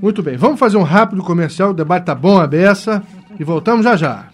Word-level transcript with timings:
Muito 0.00 0.22
bem, 0.22 0.36
vamos 0.36 0.58
fazer 0.58 0.76
um 0.76 0.82
rápido 0.82 1.22
comercial, 1.22 1.70
o 1.70 1.74
debate 1.74 2.06
tá 2.06 2.14
bom 2.14 2.38
a 2.38 2.46
beça 2.46 3.02
e 3.38 3.44
voltamos 3.44 3.84
já 3.84 3.96
já. 3.96 4.28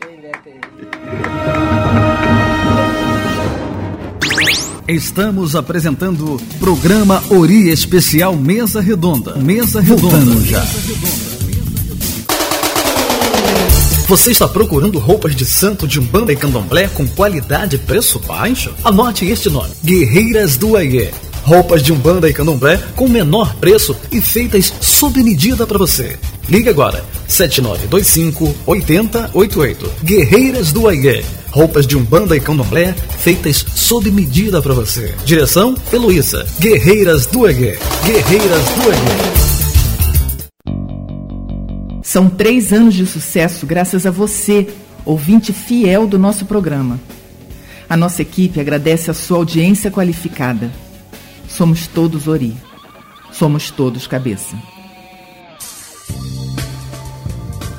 Estamos 4.89 5.55
apresentando 5.55 6.41
programa 6.59 7.23
Ori 7.31 7.69
Especial 7.69 8.37
Mesa 8.37 8.81
Redonda. 8.81 9.37
Mesa 9.37 9.81
Redonda. 9.81 10.17
Voltamos 10.19 10.45
já. 10.45 10.63
Você 14.09 14.33
está 14.33 14.47
procurando 14.47 14.99
roupas 14.99 15.35
de 15.35 15.47
santo 15.47 15.87
de 15.87 15.99
umbanda 15.99 16.33
e 16.33 16.37
candomblé 16.37 16.89
com 16.89 17.07
qualidade 17.07 17.77
e 17.77 17.79
preço 17.79 18.19
baixo? 18.19 18.75
Anote 18.85 19.25
este 19.25 19.49
nome: 19.49 19.71
Guerreiras 19.83 20.57
do 20.57 20.77
Aie. 20.77 21.11
Roupas 21.43 21.83
de 21.83 21.93
umbanda 21.93 22.31
e 22.31 22.33
candomblé 22.33 22.81
com 22.95 23.09
menor 23.09 23.57
preço 23.57 23.97
e 24.13 24.21
feitas 24.21 24.73
sob 24.81 25.21
medida 25.23 25.67
para 25.67 25.77
você. 25.77 26.17
Ligue 26.49 26.69
agora: 26.69 27.05
7925 27.27 28.55
8088. 28.65 29.93
Guerreiras 30.05 30.73
do 30.73 30.87
Aie. 30.89 31.25
Roupas 31.51 31.87
de 31.87 31.97
umbanda 31.97 32.37
e 32.37 32.41
candomblé 32.41 32.95
feitas 33.19 33.65
sob 33.75 34.11
medida 34.11 34.63
para 34.63 34.73
você. 34.73 35.15
Direção: 35.25 35.75
Heloísa. 35.93 36.47
Guerreiras 36.61 37.27
do 37.27 37.45
Aie. 37.45 37.77
Guerreiras 38.05 38.65
do 38.65 38.91
Aie. 38.91 39.53
São 42.03 42.29
três 42.29 42.73
anos 42.73 42.95
de 42.95 43.07
sucesso 43.07 43.67
graças 43.67 44.07
a 44.07 44.11
você, 44.11 44.69
ouvinte 45.05 45.53
fiel 45.53 46.07
do 46.07 46.19
nosso 46.19 46.45
programa. 46.45 47.01
A 47.89 47.97
nossa 47.97 48.23
equipe 48.23 48.61
agradece 48.61 49.11
a 49.11 49.15
sua 49.15 49.39
audiência 49.39 49.91
qualificada. 49.91 50.71
Somos 51.53 51.87
todos 51.87 52.27
Ori. 52.29 52.57
Somos 53.31 53.71
todos 53.71 54.07
cabeça. 54.07 54.57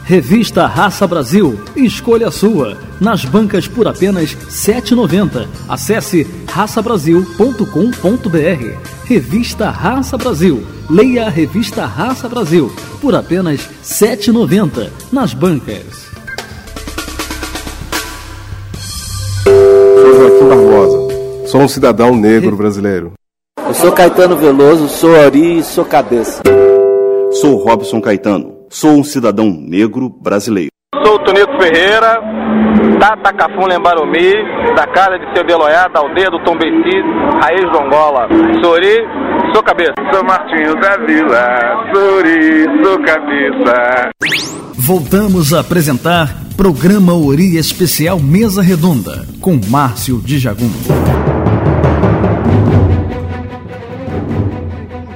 Revista 0.05 0.67
Raça 0.67 1.07
Brasil, 1.07 1.59
escolha 1.75 2.27
a 2.27 2.31
sua. 2.31 2.77
Nas 3.01 3.25
bancas 3.25 3.67
por 3.67 3.87
apenas 3.87 4.33
R$ 4.33 4.45
7,90. 4.45 5.47
Acesse 5.67 6.27
raçabrasil.com.br. 6.47 9.05
Revista 9.05 9.71
Raça 9.71 10.19
Brasil. 10.19 10.63
Leia 10.87 11.25
a 11.25 11.29
revista 11.29 11.87
Raça 11.87 12.29
Brasil 12.29 12.71
por 13.01 13.15
apenas 13.15 13.61
R$ 13.61 13.73
7,90 13.81 14.91
nas 15.11 15.33
bancas. 15.33 16.11
Sou 19.43 20.15
Joaquim 20.15 20.47
Barbosa. 20.47 21.47
Sou 21.47 21.61
um 21.61 21.67
cidadão 21.67 22.15
negro 22.15 22.55
brasileiro. 22.55 23.13
Eu 23.65 23.73
sou 23.73 23.91
Caetano 23.91 24.35
Veloso, 24.35 24.89
sou 24.89 25.11
Ori 25.11 25.59
e 25.59 25.63
sou 25.63 25.85
cabeça. 25.85 26.43
Sou 27.31 27.55
Robson 27.57 28.01
Caetano. 28.01 28.53
Sou 28.69 28.91
um 28.91 29.03
cidadão 29.03 29.49
negro 29.49 30.09
brasileiro. 30.09 30.69
Sou 31.03 31.17
Tonico 31.19 31.51
Ferreira, 31.61 32.19
Tata 32.99 33.33
Cafum 33.33 33.65
Lembarumi, 33.67 34.33
da 34.75 34.85
casa 34.87 35.17
de 35.17 35.33
seu 35.33 35.45
Beloiá, 35.45 35.87
da 35.87 36.01
aldeia 36.01 36.29
do 36.29 36.39
Tom 36.43 36.57
Beci, 36.57 37.01
raiz 37.41 37.71
do 37.71 37.81
Angola. 37.81 38.27
Sou 38.61 38.73
Ori, 38.73 38.97
sou 39.53 39.63
cabeça. 39.63 39.93
Sou 40.11 40.23
Martinho 40.23 40.75
da 40.81 40.97
Vila, 40.97 41.93
sou 41.93 42.17
Ori, 42.17 42.83
sou 42.83 42.99
cabeça. 43.03 44.09
Voltamos 44.73 45.53
a 45.53 45.61
apresentar 45.61 46.35
Programa 46.57 47.13
Ori 47.13 47.57
Especial 47.57 48.19
Mesa 48.19 48.61
Redonda, 48.61 49.25
com 49.39 49.59
Márcio 49.69 50.19
de 50.19 50.37
Jagum. 50.37 50.69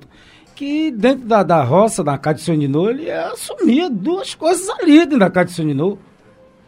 que 0.62 0.92
dentro 0.92 1.26
da, 1.26 1.42
da 1.42 1.64
roça, 1.64 2.04
da 2.04 2.20
Casa 2.20 2.36
de 2.36 2.42
Soninô, 2.44 2.92
ele 2.92 3.10
assumia 3.10 3.90
duas 3.90 4.36
coisas 4.36 4.70
ali 4.70 5.00
dentro 5.00 5.18
da 5.18 5.30
Casa 5.32 5.48
de 5.48 5.54
Soninô. 5.54 5.98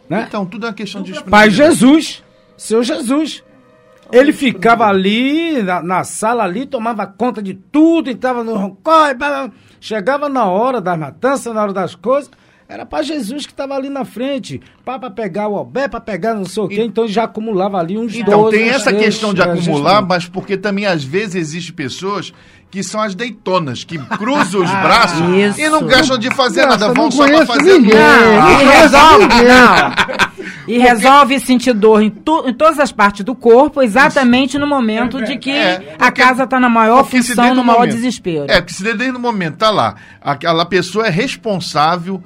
Né? 0.09 0.25
Então, 0.27 0.47
tudo 0.47 0.65
é 0.65 0.69
uma 0.69 0.73
questão 0.73 1.03
de 1.03 1.23
Pai 1.25 1.51
Jesus, 1.51 2.23
seu 2.57 2.81
Jesus. 2.81 3.43
Ele 4.11 4.33
ficava 4.33 4.87
ali, 4.87 5.61
na, 5.61 5.83
na 5.83 6.03
sala 6.03 6.43
ali, 6.43 6.65
tomava 6.65 7.05
conta 7.05 7.39
de 7.39 7.53
tudo, 7.53 8.09
entrava 8.09 8.43
no 8.43 8.55
roncó, 8.55 9.09
e 9.09 9.13
blá, 9.13 9.29
blá. 9.29 9.51
chegava 9.79 10.27
na 10.27 10.45
hora 10.45 10.81
das 10.81 10.97
matanças, 10.97 11.53
na 11.53 11.61
hora 11.61 11.73
das 11.73 11.93
coisas, 11.93 12.31
era 12.73 12.85
para 12.87 13.03
Jesus 13.03 13.45
que 13.45 13.51
estava 13.53 13.75
ali 13.75 13.87
na 13.87 14.03
frente, 14.03 14.59
para 14.83 15.09
pegar 15.11 15.47
o 15.47 15.55
albé, 15.55 15.87
para 15.87 15.99
pegar 16.01 16.33
não 16.33 16.45
sei 16.45 16.63
o 16.63 16.67
quê, 16.67 16.81
então 16.83 17.07
já 17.07 17.25
acumulava 17.25 17.77
ali 17.77 17.97
uns 17.99 18.15
Então, 18.15 18.41
12, 18.43 18.57
tem 18.57 18.69
uns 18.69 18.75
essa 18.75 18.89
13, 18.89 19.05
questão 19.05 19.33
de 19.33 19.41
gente 19.43 19.59
acumular, 19.59 20.01
não. 20.01 20.07
mas 20.07 20.25
porque 20.27 20.57
também 20.57 20.85
às 20.87 21.03
vezes 21.03 21.35
existem 21.35 21.75
pessoas 21.75 22.33
que 22.71 22.81
são 22.81 22.99
as 22.99 23.13
deitonas, 23.13 23.83
que 23.83 23.99
cruzam 23.99 24.63
os 24.63 24.71
braços 24.71 25.19
isso. 25.37 25.61
e 25.61 25.69
não 25.69 25.85
gastam 25.85 26.17
de 26.17 26.31
fazer 26.33 26.65
Nossa, 26.65 26.79
nada, 26.79 26.93
vão 26.95 27.11
só 27.11 27.23
pra 27.25 27.33
conheço 27.33 27.53
fazer 27.53 27.73
ninguém. 27.77 27.93
Não, 27.93 28.01
E 28.01 28.63
Ah, 28.65 28.81
resolve, 28.81 29.19
ninguém. 29.27 29.47
não. 29.47 30.43
E 30.67 30.77
resolve 30.79 31.39
sentir 31.39 31.73
dor 31.73 32.01
em, 32.01 32.09
tu- 32.09 32.45
em 32.47 32.53
todas 32.53 32.79
as 32.79 32.91
partes 32.91 33.23
do 33.23 33.35
corpo, 33.35 33.79
exatamente 33.83 34.57
no 34.57 34.65
momento 34.65 35.21
de 35.23 35.37
que 35.37 35.51
É, 35.51 35.95
a 35.99 36.11
casa 36.11 36.45
está 36.45 36.59
na 36.59 36.67
maior 36.69 37.03
função, 37.05 37.53
no 37.53 37.61
o 37.61 37.63
maior 37.63 37.81
momento- 37.81 37.93
desespero. 37.95 38.45
É, 38.49 38.59
porque 38.59 38.73
se 38.73 38.81
desde 38.81 39.11
o 39.11 39.19
momento 39.19 39.57
tá 39.57 39.69
lá, 39.69 39.93
aquela 40.19 40.65
pessoa 40.65 41.05
é 41.05 41.11
responsável 41.11 42.23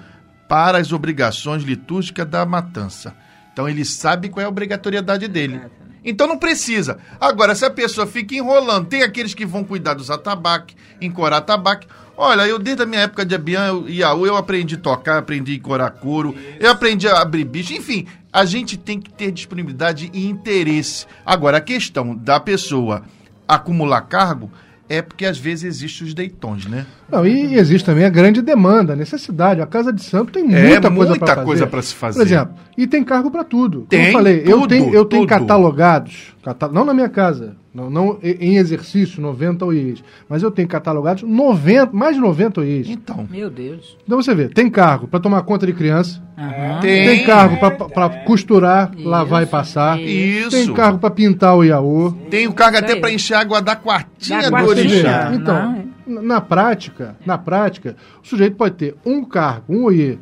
para 0.47 0.77
as 0.77 0.91
obrigações 0.91 1.63
litúrgicas 1.63 2.27
da 2.27 2.45
matança. 2.45 3.15
Então 3.51 3.67
ele 3.67 3.83
sabe 3.83 4.29
qual 4.29 4.41
é 4.41 4.45
a 4.45 4.49
obrigatoriedade 4.49 5.27
dele. 5.27 5.61
Então 6.05 6.27
não 6.27 6.38
precisa. 6.38 6.99
Agora, 7.19 7.53
se 7.53 7.65
a 7.65 7.69
pessoa 7.69 8.07
fica 8.07 8.35
enrolando, 8.35 8.88
tem 8.88 9.03
aqueles 9.03 9.33
que 9.33 9.45
vão 9.45 9.63
cuidar 9.63 9.94
dos 9.94 10.09
atabaque, 10.09 10.75
encorar 11.01 11.38
atabaque. 11.38 11.88
Olha, 12.15 12.47
eu 12.47 12.57
desde 12.57 12.83
a 12.83 12.85
minha 12.85 13.01
época 13.01 13.25
de 13.25 13.35
Abian 13.35 13.83
e 13.88 13.97
Iaú, 13.97 14.25
eu 14.25 14.38
aprendi 14.38 14.75
a 14.75 14.79
tocar, 14.79 15.17
aprendi 15.17 15.51
a 15.51 15.55
encorar 15.55 15.91
couro, 15.91 16.35
eu 16.59 16.71
aprendi 16.71 17.07
a 17.07 17.21
abrir 17.21 17.43
bicho, 17.43 17.73
enfim. 17.73 18.07
a 18.31 18.45
gente 18.45 18.77
tem 18.77 19.00
que 19.00 19.11
ter 19.11 19.31
disponibilidade 19.31 20.09
e 20.13 20.27
interesse. 20.27 21.05
Agora, 21.25 21.57
a 21.57 21.61
questão 21.61 22.15
da 22.15 22.39
pessoa 22.39 23.03
acumular 23.47 24.01
cargo 24.01 24.51
é 24.89 25.01
porque 25.01 25.25
às 25.25 25.38
vezes 25.38 25.63
existem 25.66 26.07
os 26.07 26.13
deitões, 26.13 26.66
né? 26.66 26.86
Não, 27.12 27.25
e 27.25 27.56
existe 27.56 27.86
também 27.86 28.06
a 28.06 28.10
grande 28.10 28.42
demanda, 28.42 28.94
a 28.94 28.95
necessidade. 28.95 29.62
A 29.62 29.66
Casa 29.68 29.92
de 29.92 30.01
Santo 30.04 30.31
tem 30.31 30.44
É, 30.54 30.68
muita 30.69 30.89
coisa 30.92 31.10
muita 31.12 31.25
para 31.25 31.36
fazer. 31.36 31.45
coisa 31.45 31.68
pra 31.68 31.81
se 31.81 31.94
fazer. 31.95 32.19
Por 32.19 32.25
exemplo, 32.25 32.56
e 32.78 32.88
tem 32.88 33.04
cargo 33.04 33.30
para 33.31 33.44
tudo. 33.44 33.78
Como 33.80 33.88
Tem, 33.89 34.07
eu 34.07 34.12
falei, 34.13 34.44
eu 34.45 34.60
tudo, 34.62 34.68
tenho, 34.68 34.94
eu 34.94 35.06
tenho 35.06 35.22
tudo. 35.24 35.30
catalogados, 35.30 36.36
não 36.71 36.85
na 36.85 36.94
minha 36.94 37.09
casa, 37.09 37.55
não, 37.73 37.89
não 37.89 38.19
em 38.21 38.57
exercício, 38.57 39.21
90 39.21 39.65
OIs, 39.65 40.03
mas 40.29 40.44
eu 40.44 40.51
tenho 40.51 40.67
catalogados 40.67 41.23
90, 41.23 41.91
mais 41.94 42.15
de 42.15 42.21
90 42.21 42.61
OIs. 42.61 42.88
Então, 42.89 43.27
Meu 43.29 43.49
Deus. 43.49 43.97
Então 44.05 44.21
você 44.21 44.33
vê, 44.35 44.47
tem 44.49 44.69
cargo 44.69 45.07
para 45.07 45.19
tomar 45.19 45.41
conta 45.44 45.65
de 45.65 45.73
criança, 45.73 46.21
Aham. 46.38 46.79
tem, 46.81 47.05
Tem. 47.07 47.25
cargo 47.25 47.57
para 47.89 48.09
costurar, 48.25 48.91
lavar 48.97 49.44
e 49.44 49.45
passar, 49.45 49.99
Isso. 49.99 50.51
tem 50.51 50.73
cargo 50.73 50.99
para 50.99 51.09
pintar 51.09 51.55
o 51.55 51.63
iaô. 51.63 52.11
tem 52.29 52.47
o 52.47 52.53
cargo 52.53 52.75
Isso 52.77 52.85
até 52.85 52.95
para 53.00 53.11
encher 53.11 53.33
a 53.35 53.39
água 53.41 53.61
da 53.61 53.75
quartinha 53.75 54.41
Da 54.43 54.61
do 54.61 54.65
quartinha. 54.65 54.69
orixá. 54.89 55.29
Não, 55.29 55.35
Então, 55.35 55.85
é. 56.17 56.21
na 56.21 56.39
prática, 56.41 57.15
na 57.25 57.38
prática, 57.38 57.95
o 58.23 58.27
sujeito 58.27 58.55
pode 58.55 58.75
ter 58.75 58.95
um 59.05 59.23
cargo, 59.23 59.73
um 59.73 59.83
OIE, 59.85 60.19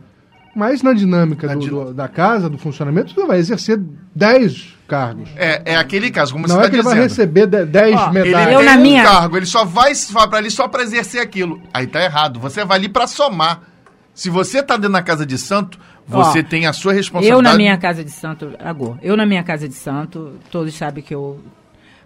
mas 0.56 0.82
na 0.82 0.94
dinâmica 0.94 1.48
Na 1.48 1.54
do- 1.56 1.60
din- 1.60 1.70
do- 1.70 1.94
da 1.94 2.08
casa, 2.08 2.50
do 2.50 2.58
funcionamento, 2.58 3.14
você 3.14 3.26
vai 3.26 3.38
exercer 3.40 3.80
10 4.16 4.74
cargos. 4.88 5.30
É, 5.36 5.74
é 5.74 5.76
aquele 5.76 6.10
caso, 6.12 6.34
como 6.34 6.48
Não 6.48 6.56
você 6.56 6.62
é 6.62 6.66
está 6.66 6.70
que 6.70 6.76
ele 6.78 6.84
vai 6.84 6.94
dizendo. 6.96 7.10
receber 7.10 7.48
de- 7.48 7.66
10 7.66 7.96
Ó, 8.00 8.04
Ele 8.10 8.14
medalhas. 8.24 8.54
Eu 8.54 8.60
tem 8.60 8.70
na 8.70 8.76
um 8.78 8.82
minha- 8.82 9.04
cargo, 9.04 9.38
ele 9.38 9.46
só 9.46 9.66
vai 9.66 9.92
para 10.30 10.38
ali 10.38 10.50
só 10.52 10.68
para 10.68 10.84
exercer 10.84 11.22
aquilo. 11.22 11.62
Aí 11.74 11.86
tá 11.88 12.02
errado. 12.04 12.40
Você 12.40 12.64
vai 12.64 12.78
ali 12.78 12.90
para 12.90 13.08
somar. 13.08 13.62
Se 14.14 14.30
você 14.30 14.64
tá 14.64 14.78
dentro 14.78 14.94
da 14.94 15.02
casa 15.02 15.26
de 15.26 15.38
santo, 15.38 15.78
você 16.08 16.40
Ó, 16.40 16.44
tem 16.44 16.66
a 16.68 16.72
sua 16.74 16.94
responsabilidade. 16.94 17.38
Eu 17.38 17.52
na 17.52 17.58
minha 17.58 17.78
casa 17.78 18.04
de 18.04 18.12
santo, 18.12 18.52
agora, 18.64 18.98
eu 19.02 19.18
na 19.18 19.26
minha 19.26 19.44
casa 19.44 19.68
de 19.68 19.74
santo, 19.76 20.34
todos 20.50 20.74
sabem 20.74 21.04
que 21.04 21.14
eu 21.14 21.40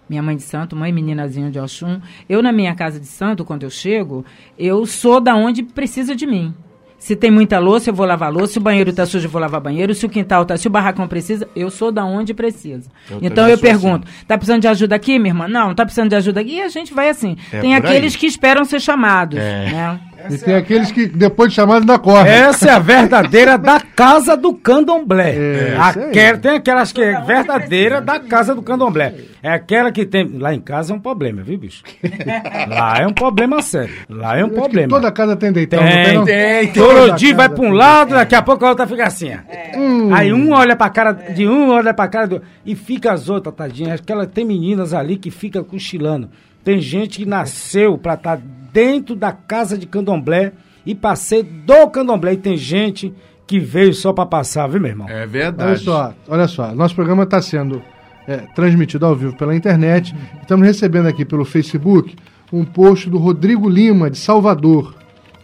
minha 0.10 0.24
mãe 0.24 0.36
de 0.36 0.42
santo, 0.42 0.76
mãe 0.76 0.92
meninazinha 0.92 1.52
de 1.52 1.60
Oxum, 1.60 2.02
eu 2.28 2.42
na 2.42 2.52
minha 2.52 2.74
casa 2.74 3.00
de 3.00 3.06
santo, 3.06 3.46
quando 3.46 3.62
eu 3.62 3.70
chego, 3.70 4.26
eu 4.58 4.84
sou 4.88 5.22
da 5.22 5.36
onde 5.36 5.62
precisa 5.62 6.16
de 6.16 6.26
mim. 6.26 6.52
Se 7.00 7.16
tem 7.16 7.32
muita 7.32 7.58
louça, 7.60 7.90
eu 7.90 7.94
vou 7.94 8.06
lavar 8.06 8.32
louça. 8.32 8.54
Se 8.54 8.58
o 8.60 8.62
banheiro 8.62 8.92
tá 8.92 9.06
sujo, 9.06 9.26
eu 9.26 9.32
vou 9.32 9.42
lavar 9.42 9.62
banheiro. 9.62 9.96
Se 9.96 10.06
o 10.06 10.10
quintal 10.10 10.46
tá, 10.46 10.58
se 10.58 10.68
o 10.68 10.70
barracão 10.70 11.08
precisa, 11.08 11.48
eu 11.56 11.72
sou 11.72 11.92
da 11.92 12.04
onde 12.06 12.34
precisa. 12.34 12.90
Eu 13.10 13.20
então 13.22 13.48
eu 13.48 13.58
sou 13.58 13.62
pergunto, 13.64 14.06
tá 14.28 14.38
precisando 14.38 14.62
de 14.62 14.68
ajuda 14.68 14.96
aqui, 14.96 15.18
minha 15.18 15.32
irmã? 15.32 15.48
Não, 15.48 15.74
tá 15.74 15.86
precisando 15.86 16.10
de 16.10 16.16
ajuda 16.16 16.42
aqui. 16.42 16.56
E 16.58 16.62
a 16.62 16.68
gente 16.68 16.94
vai 16.94 17.10
assim. 17.10 17.38
É 17.54 17.62
tem 17.62 17.74
por 17.76 17.86
aí. 17.88 17.92
aqueles 17.96 18.16
que 18.18 18.26
esperam 18.26 18.66
ser 18.66 18.80
chamados, 18.82 19.40
É. 19.40 19.72
né? 19.72 20.00
E 20.30 20.38
tem 20.38 20.56
aqueles 20.56 20.92
que 20.92 21.08
depois 21.08 21.50
de 21.50 21.56
chamado 21.56 21.82
ainda 21.82 21.98
correm. 22.00 22.32
Essa 22.32 22.70
é 22.70 22.72
a 22.72 22.80
verdadeira 22.80 23.58
da 23.58 23.80
casa 23.80 24.36
do 24.36 24.54
candomblé. 24.54 25.36
É, 25.36 25.76
Aquela- 25.80 26.10
isso 26.12 26.24
aí. 26.34 26.38
tem 26.40 26.52
aquelas 26.56 26.92
que 26.92 27.02
é 27.02 27.22
verdadeira 27.22 28.02
da 28.02 28.20
casa 28.20 28.54
do 28.56 28.62
candomblé. 28.62 29.14
É 29.42 29.50
aquela 29.52 29.92
que 29.92 30.06
tem. 30.06 30.28
Lá 30.38 30.54
em 30.54 30.60
casa 30.60 30.94
é 30.94 30.96
um 30.96 31.00
problema, 31.00 31.42
viu, 31.42 31.58
bicho? 31.58 31.84
Lá 32.68 32.98
é 33.00 33.08
um 33.08 33.14
problema 33.14 33.62
sério. 33.62 33.94
Lá 34.10 34.38
é 34.38 34.44
um 34.44 34.50
problema. 34.50 34.90
Toda 34.90 35.12
casa 35.12 35.36
tem 35.36 35.52
deitão, 35.52 35.82
não 35.82 35.90
Tem, 35.90 36.14
não? 36.16 36.26
tem, 36.26 36.72
Todo 36.74 37.16
dia 37.16 37.36
vai 37.36 37.48
pra 37.50 37.62
um 37.62 37.70
tem. 37.70 37.74
lado, 37.74 38.10
daqui 38.16 38.36
a 38.36 38.42
pouco 38.42 38.66
a 38.66 38.70
outra 38.70 38.86
fica 38.88 39.06
assim. 39.06 39.32
ó. 39.34 39.78
Hum. 39.80 40.14
Aí 40.14 40.34
um 40.34 40.52
olha 40.52 40.76
pra 40.76 40.90
cara 40.90 41.12
de 41.14 41.48
um, 41.48 41.70
olha 41.70 41.94
pra 41.94 42.08
cara 42.08 42.28
do. 42.28 42.42
E 42.66 42.76
fica 42.76 43.12
as 43.14 43.30
outras, 43.30 43.56
tadinha. 43.56 43.94
Acho 43.94 44.04
que 44.04 44.12
ela 44.12 44.26
tem 44.28 44.44
meninas 44.46 44.94
ali 44.94 45.16
que 45.18 45.32
fica 45.32 45.64
cochilando. 45.64 46.30
Tem 46.64 46.80
gente 46.82 47.20
que 47.20 47.26
nasceu 47.26 47.98
pra 47.98 48.16
estar 48.16 48.40
dentro 48.72 49.16
da 49.16 49.32
casa 49.32 49.78
de 49.78 49.86
candomblé 49.86 50.54
e 50.86 50.96
pra 50.96 51.16
ser 51.16 51.44
do 51.44 51.90
candomblé. 51.90 52.34
E 52.34 52.38
tem 52.38 52.58
gente 52.58 53.14
que 53.46 53.60
veio 53.60 53.94
só 53.94 54.14
pra 54.14 54.26
passar, 54.26 54.68
viu, 54.68 54.80
meu 54.80 54.92
irmão? 54.92 55.10
É 55.10 55.18
Olha 55.18 55.28
verdade. 55.28 55.80
só, 55.84 56.14
olha 56.28 56.48
só, 56.48 56.74
nosso 56.74 56.94
programa 56.94 57.24
está 57.24 57.42
sendo 57.42 57.82
é, 58.28 58.38
transmitido 58.54 59.06
ao 59.06 59.16
vivo 59.16 59.36
pela 59.36 59.56
internet. 59.56 60.16
Estamos 60.42 60.66
recebendo 60.68 61.08
aqui 61.08 61.26
pelo 61.26 61.44
Facebook 61.44 62.16
um 62.54 62.64
post 62.64 63.10
do 63.10 63.18
Rodrigo 63.18 63.68
Lima, 63.68 64.10
de 64.10 64.18
Salvador. 64.18 64.96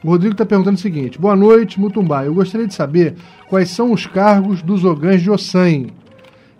O 0.03 0.09
Rodrigo 0.09 0.33
está 0.33 0.45
perguntando 0.45 0.77
o 0.77 0.81
seguinte: 0.81 1.19
Boa 1.19 1.35
noite, 1.35 1.79
Mutumbá. 1.79 2.25
Eu 2.25 2.35
gostaria 2.35 2.67
de 2.67 2.75
saber 2.75 3.15
quais 3.49 3.69
são 3.69 3.91
os 3.91 4.05
cargos 4.05 4.61
dos 4.61 4.85
ogãs 4.85 5.21
de 5.21 5.31
Ossan. 5.31 5.87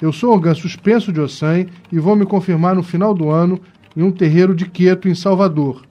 Eu 0.01 0.11
sou 0.11 0.33
ogã 0.33 0.53
suspenso 0.56 1.13
de 1.13 1.21
Ossan 1.21 1.68
e 1.91 2.00
vou 2.00 2.15
me 2.15 2.25
confirmar 2.25 2.73
no 2.73 2.81
final 2.81 3.13
do 3.13 3.29
ano 3.29 3.59
em 3.95 4.01
um 4.01 4.11
terreiro 4.11 4.56
de 4.56 4.65
Queto, 4.65 5.07
em 5.07 5.13
Salvador. 5.15 5.83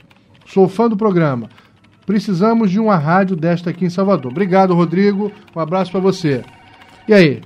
Sou 0.55 0.69
fã 0.69 0.89
do 0.89 0.97
programa. 0.97 1.49
Precisamos 2.07 2.71
de 2.71 2.79
uma 2.79 2.97
rádio 2.97 3.35
desta 3.35 3.71
aqui 3.71 3.87
em 3.87 3.91
Salvador. 3.91 4.31
Obrigado, 4.31 4.73
Rodrigo. 4.73 5.33
Um 5.53 5.59
abraço 5.59 5.91
para 5.91 5.99
você. 5.99 6.45
E 7.09 7.13
aí? 7.13 7.43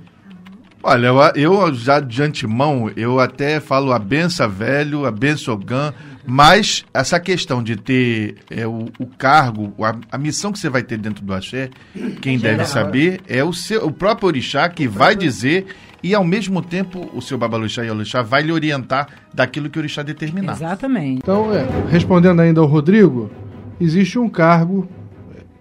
Olha, 0.81 1.07
eu, 1.07 1.19
eu 1.35 1.73
já 1.73 1.99
de 1.99 2.21
antemão, 2.23 2.89
eu 2.95 3.19
até 3.19 3.59
falo 3.59 3.91
a 3.91 3.99
benção 3.99 4.49
velho, 4.49 5.05
a 5.05 5.11
benção 5.11 5.57
gan, 5.57 5.93
mas 6.25 6.85
essa 6.93 7.19
questão 7.19 7.61
de 7.61 7.75
ter 7.75 8.37
é, 8.49 8.65
o, 8.65 8.85
o 8.97 9.05
cargo, 9.05 9.73
a, 9.83 9.95
a 10.11 10.17
missão 10.17 10.51
que 10.51 10.59
você 10.59 10.69
vai 10.69 10.81
ter 10.81 10.97
dentro 10.97 11.23
do 11.23 11.33
axé, 11.33 11.69
quem 12.21 12.39
deve 12.39 12.63
saber 12.65 13.19
é 13.27 13.43
o, 13.43 13.51
seu, 13.51 13.85
o 13.85 13.91
próprio 13.91 14.27
orixá 14.27 14.69
que 14.69 14.87
vai 14.87 15.15
dizer 15.15 15.65
e 16.01 16.15
ao 16.15 16.23
mesmo 16.23 16.61
tempo 16.61 17.09
o 17.13 17.21
seu 17.21 17.37
babalorixá 17.37 17.83
e 17.83 17.89
o 17.89 17.95
orixá 17.95 18.21
vai 18.21 18.41
lhe 18.41 18.51
orientar 18.51 19.07
daquilo 19.33 19.69
que 19.69 19.77
o 19.77 19.81
orixá 19.81 20.01
determinar. 20.01 20.53
Exatamente. 20.53 21.19
Então, 21.21 21.53
é, 21.53 21.67
respondendo 21.89 22.39
ainda 22.39 22.61
ao 22.61 22.67
Rodrigo, 22.67 23.29
existe 23.81 24.17
um 24.17 24.29
cargo 24.29 24.87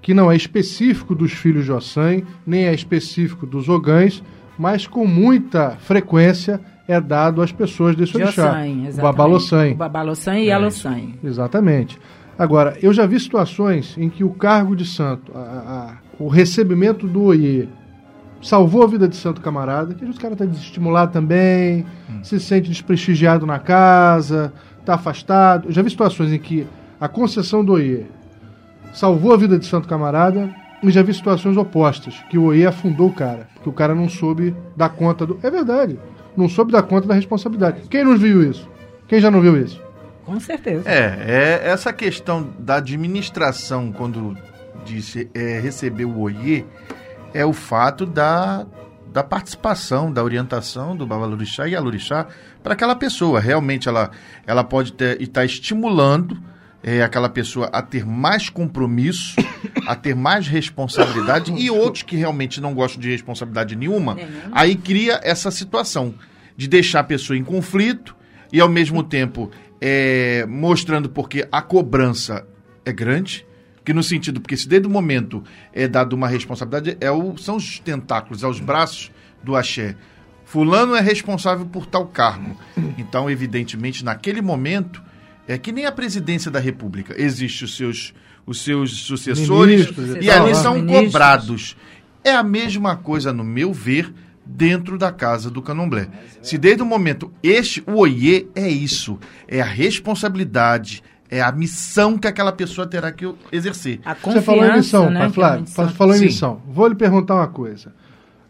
que 0.01 0.15
não 0.15 0.31
é 0.31 0.37
específico 0.37 1.15
dos 1.15 1.33
filhos 1.33 1.65
de 1.65 1.73
Ossan, 1.73 2.23
nem 2.47 2.67
é 2.67 2.73
específico 2.73 3.45
dos 3.45 3.69
ogãs, 3.69 4.23
mas 4.59 4.87
com 4.87 5.07
muita 5.07 5.71
frequência 5.79 6.61
é 6.87 7.01
dado 7.01 7.43
às 7.43 7.53
pessoas 7.53 7.95
desse 7.95 8.13
De 8.13 8.23
orixá. 8.23 8.51
Ossan, 8.51 8.99
O. 8.99 9.03
Babalossan. 9.03 9.71
O 9.73 9.75
Babalossan 9.75 10.39
e 10.39 10.51
Alossan. 10.51 11.01
Exatamente. 11.23 11.99
Agora, 12.39 12.77
eu 12.83 12.93
já 12.93 13.05
vi 13.05 13.19
situações 13.21 13.97
em 13.99 14.09
que 14.09 14.23
o 14.25 14.31
cargo 14.31 14.75
de 14.77 14.85
santo, 14.87 15.33
a- 15.35 15.39
a- 15.41 15.97
o 16.19 16.29
recebimento 16.29 17.07
do 17.07 17.23
oiê, 17.25 17.67
salvou 18.41 18.83
a 18.85 18.87
vida 18.87 19.09
de 19.09 19.17
santo 19.17 19.41
camarada, 19.41 19.89
que 19.95 20.01
às 20.01 20.07
vezes 20.07 20.17
o 20.17 20.21
cara 20.21 20.35
está 20.35 20.45
desestimulado 20.45 21.13
também, 21.13 21.85
se 22.23 22.39
sente 22.39 22.69
desprestigiado 22.69 23.45
na 23.45 23.59
casa, 23.59 24.53
está 24.81 24.95
afastado. 24.95 25.67
Eu 25.69 25.73
já 25.73 25.83
vi 25.83 25.91
situações 25.91 26.33
em 26.33 26.39
que 26.39 26.65
a 27.01 27.09
concessão 27.09 27.65
do 27.65 27.73
oiê 27.73 28.05
salvou 28.93 29.35
a 29.35 29.37
vida 29.37 29.59
de 29.59 29.67
santo 29.67 29.89
camarada, 29.89 30.49
e 30.83 30.91
já 30.91 31.03
vi 31.03 31.13
situações 31.13 31.57
opostas, 31.57 32.15
que 32.31 32.39
o 32.39 32.45
oiê 32.45 32.67
afundou 32.67 33.09
o 33.09 33.13
cara, 33.13 33.49
que 33.63 33.69
o 33.69 33.73
cara 33.73 33.95
não 33.95 34.09
soube 34.09 34.55
dar 34.77 34.91
conta 34.91 35.27
do... 35.27 35.39
É 35.43 35.51
verdade, 35.51 35.99
não 36.37 36.49
soube 36.49 36.73
dar 36.73 36.83
conta 36.83 37.09
da 37.09 37.15
responsabilidade. 37.15 37.83
Quem 37.89 38.05
não 38.05 38.17
viu 38.17 38.49
isso? 38.49 38.69
Quem 39.07 39.21
já 39.21 39.31
não 39.31 39.41
viu 39.41 39.57
isso? 39.57 39.83
Com 40.25 40.39
certeza. 40.39 40.89
É, 40.89 41.63
é 41.65 41.69
essa 41.69 41.93
questão 41.93 42.49
da 42.59 42.77
administração, 42.77 43.91
quando 43.91 44.37
disse 44.85 45.31
é, 45.35 45.59
receber 45.59 46.05
o 46.05 46.21
OIE, 46.21 46.67
é 47.33 47.45
o 47.45 47.53
fato 47.53 48.07
da, 48.07 48.67
da 49.13 49.25
participação, 49.25 50.13
da 50.13 50.23
orientação 50.23 50.95
do 50.95 51.07
Babalorixá 51.07 51.67
e 51.67 51.75
Alorixá 51.75 52.27
para 52.63 52.75
aquela 52.75 52.95
pessoa. 52.95 53.41
Realmente 53.41 53.89
ela, 53.89 54.11
ela 54.47 54.63
pode 54.63 54.95
estar 55.19 55.45
estimulando 55.45 56.39
é, 56.83 57.03
aquela 57.03 57.29
pessoa 57.29 57.67
a 57.67 57.83
ter 57.83 58.07
mais 58.07 58.49
compromisso, 58.49 59.35
a 59.87 59.95
ter 59.95 60.15
mais 60.15 60.47
responsabilidade, 60.47 61.53
e 61.53 61.71
outros 61.71 62.03
que 62.03 62.17
realmente 62.17 62.61
não 62.61 62.75
gostam 62.75 63.01
de 63.01 63.11
responsabilidade 63.11 63.75
nenhuma, 63.75 64.17
aí 64.53 64.77
cria 64.77 65.21
essa 65.23 65.51
situação 65.51 66.15
de 66.57 66.69
deixar 66.69 67.01
a 67.01 67.05
pessoa 67.05 67.37
em 67.37 67.45
conflito 67.45 68.17
e 68.53 68.61
ao 68.61 68.69
mesmo 68.69 69.03
tempo 69.03 69.51
é, 69.81 70.45
mostrando 70.49 71.09
porque 71.09 71.47
a 71.51 71.63
cobrança 71.63 72.47
é 72.85 72.93
grande, 72.93 73.47
que 73.85 73.93
no 73.93 74.03
sentido, 74.03 74.41
porque 74.41 74.57
se 74.57 74.69
desde 74.69 74.87
o 74.87 74.91
momento 74.91 75.43
é 75.73 75.89
dado 75.89 76.13
uma 76.13 76.29
responsabilidade, 76.29 76.97
é 77.01 77.11
o, 77.11 77.37
são 77.39 77.57
os 77.57 77.79
tentáculos, 77.79 78.43
é 78.43 78.47
os 78.47 78.61
braços 78.61 79.11
do 79.43 79.57
axé. 79.57 79.97
Fulano 80.45 80.95
é 80.95 81.01
responsável 81.01 81.67
por 81.67 81.87
tal 81.87 82.07
cargo. 82.07 82.57
Então, 82.97 83.31
evidentemente, 83.31 84.05
naquele 84.05 84.43
momento, 84.43 85.03
é 85.49 85.59
que 85.59 85.73
nem 85.73 85.87
a 85.87 85.93
presidência 85.93 86.51
da 86.51 86.61
República. 86.61 87.15
Existem 87.21 87.65
os 87.65 87.77
seus, 87.77 88.15
os 88.47 88.63
seus 88.63 89.01
sucessores 89.01 89.71
Ministros 89.89 90.15
e 90.17 90.19
e 90.21 90.27
tal, 90.27 90.37
ali 90.43 90.49
né? 90.53 90.55
são 90.55 90.75
Ministros. 90.75 91.07
cobrados. 91.07 91.77
É 92.23 92.33
a 92.33 92.43
mesma 92.43 92.95
coisa, 92.97 93.33
no 93.33 93.43
meu 93.43 93.73
ver, 93.73 94.13
dentro 94.45 94.97
da 94.99 95.11
casa 95.11 95.51
do 95.51 95.61
candomblé. 95.63 96.09
Se 96.43 96.57
desde 96.59 96.83
o 96.83 96.87
momento 96.87 97.33
este, 97.43 97.83
o 97.87 97.95
oiê 97.97 98.47
é 98.55 98.69
isso, 98.69 99.19
é 99.47 99.61
a 99.61 99.65
responsabilidade, 99.65 101.03
é 101.31 101.41
a 101.43 101.53
missão 101.53 102.19
que 102.19 102.27
aquela 102.27 102.53
pessoa 102.53 102.87
terá 102.87 103.13
que 103.13 103.31
exercer. 103.53 104.01
A 104.05 104.15
Você 104.15 104.41
falou 104.43 104.65
em 104.65 104.77
missão, 104.77 105.11
né, 105.11 105.21
pai 105.21 105.31
Flávio. 105.31 105.67
santo- 105.67 105.95
falou 105.95 106.15
em 106.15 106.19
Sim. 106.19 106.25
missão. 106.27 106.63
Vou 106.67 106.87
lhe 106.89 106.95
perguntar 106.95 107.35
uma 107.35 107.49
coisa. 107.49 107.95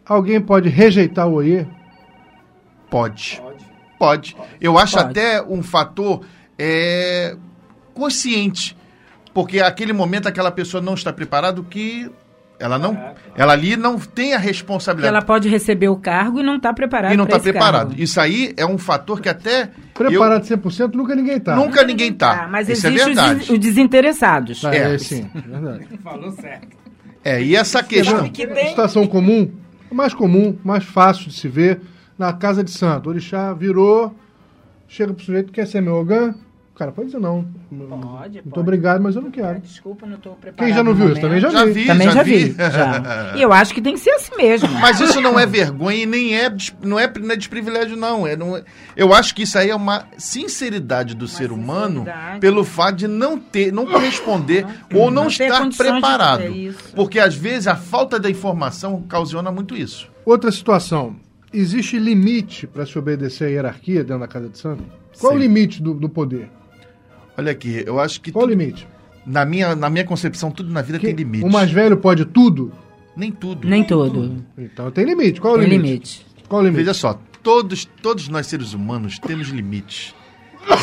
Alguém 0.07 0.41
pode 0.41 0.69
rejeitar 0.69 1.29
o 1.29 1.35
OIE? 1.35 1.67
Pode. 2.91 3.43
Pode. 3.99 4.37
Eu 4.61 4.79
acho 4.79 4.97
Pode. 4.97 5.11
até 5.11 5.43
um 5.43 5.63
fator 5.63 6.25
é, 6.59 7.37
consciente. 7.95 8.77
Porque 9.33 9.61
aquele 9.61 9.93
momento 9.93 10.27
aquela 10.27 10.51
pessoa 10.51 10.83
não 10.83 10.95
está 10.95 11.13
preparada, 11.13 11.63
que 11.63 12.11
Ela 12.59 12.77
não, 12.77 12.99
ela 13.37 13.53
ali 13.53 13.77
não 13.77 13.97
tem 14.01 14.35
a 14.35 14.39
responsabilidade. 14.39 15.15
ela 15.15 15.25
pode 15.25 15.49
receber 15.49 15.89
o 15.89 15.97
cargo 15.97 16.41
e 16.41 16.43
não 16.43 16.57
está 16.57 16.75
preparada 16.75 17.15
e 17.15 17.17
não 17.17 17.25
está 17.25 17.39
preparado. 17.39 17.89
cargo. 17.91 18.03
Isso 18.03 18.21
aí 18.21 18.53
é 18.57 18.67
um 18.67 18.77
fator 18.77 19.21
que 19.21 19.29
até 19.29 19.71
Preparado 19.95 20.43
100% 20.45 20.93
nunca 20.95 21.15
ninguém 21.15 21.39
tá. 21.39 21.53
eu, 21.53 21.57
nunca 21.57 21.85
ninguém 21.85 22.13
tá. 22.13 22.37
Tá, 22.37 22.49
mas 22.49 22.69
Isso 22.69 22.85
é 22.87 22.91
existe 22.91 23.09
os, 23.11 23.15
verdade. 23.15 23.39
des- 23.41 23.51
os 23.51 23.59
desinteressados. 23.61 24.61
Tá, 24.61 24.75
É. 24.75 24.95
é, 24.95 24.99
sim, 24.99 25.31
é 25.37 25.41
verdade. 25.41 25.87
Falou 26.03 26.33
certo. 26.33 26.77
É, 27.25 27.41
e 27.43 27.55
essa 27.55 27.81
questão. 27.81 28.29
Situação 28.69 29.07
comum, 29.07 29.53
mais 29.93 30.13
comum, 30.13 30.59
mais 30.65 30.83
fácil 30.85 31.29
de 31.29 31.35
se 31.35 31.47
ver, 31.47 31.81
na 32.19 32.33
casa 32.33 32.65
de 32.65 32.71
santo. 32.73 33.07
O 33.07 33.11
orixá 33.11 33.53
virou, 33.55 34.13
chega 34.89 35.13
pro 35.15 35.25
sujeito, 35.25 35.53
quer 35.53 35.67
ser 35.67 35.81
meu 35.81 35.95
ogã? 35.95 36.35
O 36.79 36.83
cara 36.87 36.93
pode 36.93 37.07
dizer 37.09 37.19
não. 37.19 37.45
Pode, 37.91 38.41
Muito 38.41 38.61
obrigado, 38.61 39.03
mas 39.03 39.17
eu 39.17 39.23
não 39.23 39.33
quero. 39.33 39.59
Desculpa, 39.59 40.07
não 40.07 40.15
estou 40.15 40.37
preparado. 40.37 40.65
Quem 40.65 40.73
já 40.77 40.85
não 40.85 40.95
viu 40.95 41.11
isso? 41.11 41.21
Também 41.21 41.41
já, 41.41 41.51
Já 41.51 41.65
vi. 41.65 41.73
vi. 41.73 41.87
Também 41.87 42.11
já, 42.13 42.23
vi. 42.23 42.45
vi. 42.45 42.53
já. 42.57 43.33
E 43.37 43.43
eu 43.43 43.53
acho 43.53 43.75
que 43.75 43.83
tem 43.83 43.95
que 43.95 43.99
ser 44.01 44.11
assim 44.11 44.37
mesmo. 44.37 44.69
Mas 44.81 45.01
isso 45.01 45.21
não 45.21 45.37
é 45.41 45.45
vergonha 45.45 45.97
e 46.05 46.07
nem 46.07 46.37
é, 46.39 46.49
não 46.81 46.97
é, 46.97 47.13
não 47.19 47.33
é 47.33 47.37
desprivilégio, 47.37 47.97
não. 47.97 48.25
É, 48.25 48.37
não 48.37 48.57
é- 48.57 48.63
eu 48.97 49.13
acho 49.13 49.35
que 49.35 49.43
isso 49.43 49.59
aí 49.59 49.71
é 49.71 49.75
uma 49.75 50.05
sinceridade 50.17 51.17
do 51.17 51.27
ser 51.27 51.51
humano 51.51 52.03
sinceridade. 52.05 52.39
pelo 52.39 52.63
fato 52.65 52.95
de 52.95 53.09
não 53.09 53.37
ter, 53.37 53.73
não 53.73 53.85
corresponder 53.85 54.65
ou 54.95 55.11
não, 55.11 55.23
Não 55.25 55.29
estar 55.29 55.69
preparado. 55.77 56.45
Porque 56.95 57.19
às 57.19 57.35
vezes 57.35 57.67
a 57.67 57.75
falta 57.75 58.21
da 58.21 58.31
informação 58.31 58.95
ocasiona 58.95 59.51
muito 59.51 59.75
isso. 59.75 60.09
Outra 60.25 60.53
situação. 60.53 61.17
Existe 61.53 61.99
limite 61.99 62.69
para 62.69 62.87
se 62.87 62.97
obedecer 62.97 63.47
à 63.47 63.49
hierarquia 63.49 64.05
dentro 64.05 64.21
da 64.21 64.29
casa 64.29 64.49
de 64.49 64.59
santo? 64.59 64.85
Qual 65.19 65.33
o 65.33 65.37
Sim. 65.37 65.43
limite 65.43 65.83
do, 65.83 65.95
do 65.95 66.09
poder? 66.09 66.49
Olha 67.39 67.53
aqui, 67.53 67.83
eu 67.87 68.01
acho 68.01 68.21
que 68.21 68.33
Qual 68.33 68.45
o 68.45 68.49
tudo- 68.49 68.59
limite? 68.59 68.87
na 69.25 69.45
minha 69.45 69.77
na 69.77 69.89
minha 69.89 70.05
concepção 70.05 70.51
tudo 70.51 70.73
na 70.73 70.83
vida 70.83 70.99
Que- 70.99 71.07
tem 71.07 71.15
limite. 71.15 71.45
O 71.45 71.51
mais 71.51 71.71
velho 71.71 71.97
pode 71.97 72.25
tudo? 72.25 72.73
Nem 73.17 73.31
tudo. 73.33 73.67
Nem 73.69 73.85
todo. 73.85 74.45
Então 74.57 74.91
tem 74.91 75.05
limite. 75.05 75.41
Qual 75.41 75.55
o 75.55 75.59
Tem 75.59 75.69
limite? 75.69 75.87
limite. 75.89 76.27
Qual 76.49 76.61
o 76.63 76.65
limite? 76.65 76.79
Veja 76.79 76.95
só, 76.95 77.21
todos, 77.43 77.85
todos 78.03 78.29
nós 78.29 78.47
seres 78.47 78.73
humanos 78.73 79.19
temos 79.19 79.49
limites. 79.49 80.15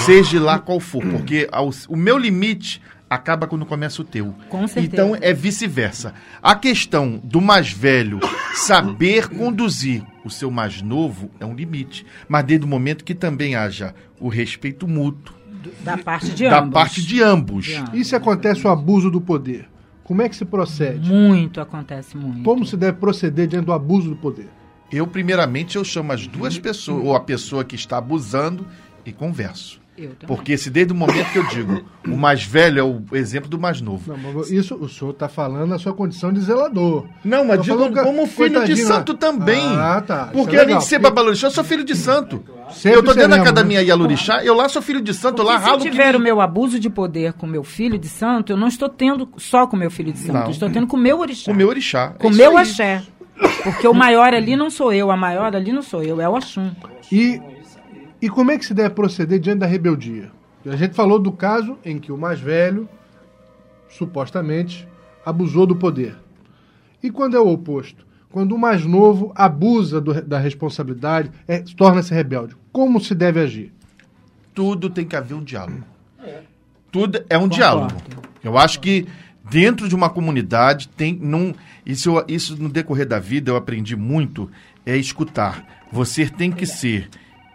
Seja 0.06 0.40
lá 0.42 0.58
qual 0.60 0.80
for, 0.80 1.02
porque 1.06 1.48
ao- 1.52 1.70
o 1.90 1.96
meu 1.96 2.18
limite 2.18 2.82
acaba 3.10 3.48
quando 3.48 3.66
começa 3.66 4.02
o 4.02 4.06
teu. 4.06 4.34
Com 4.50 4.68
certeza. 4.68 4.86
Então 4.94 5.18
é 5.22 5.34
vice-versa. 5.34 6.14
A 6.42 6.56
questão 6.56 7.20
do 7.24 7.40
mais 7.40 7.72
velho 7.72 8.20
saber 8.54 9.28
conduzir 9.30 10.04
o 10.24 10.30
seu 10.30 10.50
mais 10.50 10.82
novo 10.82 11.30
é 11.40 11.46
um 11.46 11.54
limite. 11.56 12.06
Mas 12.28 12.44
desde 12.46 12.66
o 12.66 12.70
momento 12.70 13.04
que 13.04 13.14
também 13.14 13.56
haja 13.56 13.94
o 14.20 14.28
respeito 14.28 14.88
mútuo 14.88 15.36
Da 15.84 15.98
parte 15.98 16.32
de 16.32 16.50
da 16.50 16.60
ambos. 16.60 16.74
parte 16.74 17.02
de 17.02 17.22
ambos. 17.22 17.66
De 17.66 17.76
ambos. 17.76 17.94
E 17.94 18.06
se 18.06 18.16
acontece 18.16 18.66
o 18.66 18.70
abuso 18.70 19.10
do 19.10 19.22
poder? 19.22 19.68
Como 20.04 20.22
é 20.22 20.30
que 20.30 20.36
se 20.36 20.46
procede? 20.46 21.12
Muito 21.12 21.60
acontece 21.60 22.16
muito. 22.16 22.44
Como 22.44 22.66
se 22.66 22.78
deve 22.78 22.98
proceder 22.98 23.48
diante 23.48 23.66
do 23.66 23.74
abuso 23.74 24.10
do 24.10 24.16
poder? 24.16 24.50
Eu, 24.92 25.08
primeiramente, 25.08 25.78
eu 25.78 25.84
chamo 25.84 26.12
as 26.12 26.28
duas 26.28 26.60
pessoas, 26.60 27.04
ou 27.04 27.16
a 27.16 27.20
pessoa 27.20 27.64
que 27.64 27.76
está 27.76 27.98
abusando, 27.98 28.66
e 29.06 29.12
converso. 29.12 29.82
Eu 29.98 30.10
também. 30.10 30.28
Porque 30.28 30.58
se 30.58 30.70
desde 30.70 30.92
o 30.92 30.96
momento 30.96 31.32
que 31.32 31.40
eu 31.40 31.48
digo, 31.48 31.86
o 32.06 32.18
mais 32.18 32.44
velho 32.44 32.80
é 32.80 32.84
o 32.84 33.02
exemplo 33.14 33.50
do 33.50 33.58
mais 33.58 33.80
novo. 33.80 34.12
Não, 34.12 34.34
mas 34.34 34.52
isso 34.52 34.76
o 34.76 34.90
senhor 34.90 35.12
está 35.12 35.30
falando 35.30 35.70
na 35.70 35.80
sua 35.80 35.94
condição 35.94 36.34
de 36.34 36.42
zelador. 36.42 37.08
Não, 37.24 37.46
mas 37.46 37.62
digo 37.62 37.92
como 38.04 38.28
filho 38.28 38.66
de 38.66 38.76
santo 38.76 39.14
também. 39.14 39.64
Ah, 39.64 40.04
tá. 40.06 40.30
Porque 40.34 40.56
é 40.56 40.62
além 40.62 40.78
de 40.78 40.86
ser 40.86 41.00
babalorixá, 41.00 41.48
eu 41.48 41.52
sou 41.52 41.64
filho 41.64 41.86
de 41.86 41.96
santo. 41.96 42.44
Sempre 42.72 43.00
eu 43.00 43.04
tô 43.04 43.14
dentro 43.14 43.30
da 43.30 43.36
academia 43.38 43.80
né? 43.80 43.86
Yalorixá, 43.88 44.44
eu 44.44 44.54
lá 44.56 44.68
sou 44.68 44.82
filho 44.82 45.02
de 45.02 45.14
santo, 45.14 45.42
eu 45.42 45.46
lá 45.46 45.54
Porque 45.54 45.64
se 45.64 45.70
ralo 45.70 45.80
eu 45.82 45.84
que 45.86 45.92
tiver 45.92 46.12
nem- 46.14 46.22
o 46.22 46.24
meu 46.24 46.42
abuso 46.42 46.80
de 46.80 46.90
poder 46.90 47.34
com 47.34 47.46
meu 47.48 47.64
filho 47.64 47.98
de 47.98 48.08
santo, 48.08 48.52
eu 48.52 48.58
não 48.58 48.68
estou 48.68 48.90
tendo 48.90 49.30
só 49.38 49.66
com 49.68 49.76
meu 49.78 49.90
filho 49.92 50.12
de 50.12 50.20
santo, 50.20 50.34
Não. 50.34 50.44
eu 50.46 50.50
estou 50.52 50.70
tendo 50.70 50.88
com 50.88 50.98
o 50.98 51.00
meu 51.00 51.20
orixá. 51.20 51.46
com 51.46 51.52
o 51.54 51.56
meu 51.56 51.68
orixá. 51.70 52.10
Com 52.18 52.28
É 52.28 52.30
o 52.30 52.32
isso 52.32 52.38
meu 52.42 52.58
aí. 52.58 52.64
axé. 52.64 53.04
Porque 53.64 53.88
o 53.88 53.94
maior 53.94 54.34
ali 54.34 54.56
não 54.56 54.70
sou 54.70 54.94
eu, 54.94 55.12
a 55.12 55.18
maior 55.18 55.56
ali 55.56 55.72
não 55.74 55.82
sou 55.82 56.02
eu, 56.04 56.22
é 56.22 56.28
o 56.30 56.36
Axum. 56.36 56.72
E, 57.12 57.42
e 58.22 58.30
como 58.30 58.50
é 58.52 58.58
que 58.58 58.66
se 58.66 58.74
deve 58.74 58.92
proceder 58.92 59.40
diante 59.40 59.60
da 59.60 59.66
rebeldia? 59.66 60.32
A 60.66 60.76
gente 60.76 60.96
falou 60.96 61.20
do 61.20 61.32
caso 61.32 61.78
em 61.84 62.00
que 62.00 62.12
o 62.12 62.18
mais 62.18 62.40
velho, 62.40 62.88
supostamente, 63.90 64.88
abusou 65.26 65.66
do 65.66 65.76
poder. 65.76 66.16
E 67.04 67.12
quando 67.12 67.36
é 67.36 67.40
o 67.40 67.48
oposto? 67.48 68.05
Quando 68.36 68.52
o 68.54 68.58
mais 68.58 68.84
novo 68.86 69.32
abusa 69.34 70.02
do- 70.02 70.22
da 70.22 70.38
responsabilidade, 70.38 71.32
é, 71.48 71.60
torna-se 71.78 72.14
rebelde. 72.14 72.54
Como 72.70 73.00
se 73.00 73.16
deve 73.16 73.40
agir? 73.40 73.72
tudo 74.54 74.90
tem 74.90 75.06
que 75.06 75.16
haver 75.16 75.36
um 75.36 75.44
diálogo. 75.44 75.84
Tudo 76.92 77.24
é 77.30 77.38
um 77.38 77.48
diálogo. 77.48 77.94
Eu 78.44 78.58
acho 78.58 78.80
que 78.82 79.06
dentro 79.50 79.88
de 79.88 79.96
uma 79.96 80.10
comunidade 80.10 80.88
tem 80.90 81.18
não 81.22 81.54
isso 81.86 82.10
eu- 82.10 82.26
isso 82.28 82.62
no 82.62 82.68
decorrer 82.70 83.06
da 83.08 83.20
vida 83.20 83.52
eu 83.52 83.56
aprendi 83.56 83.96
muito 83.96 84.50
é 84.86 84.98
escutar. 84.98 85.66
Você 85.94 86.26
tem 86.30 86.52
que 86.52 86.66
ser 86.66 87.10